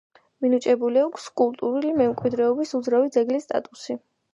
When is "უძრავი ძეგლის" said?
2.83-3.51